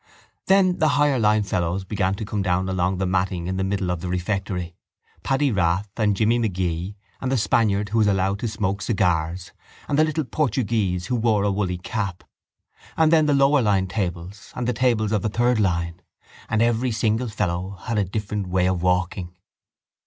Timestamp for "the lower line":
13.27-13.85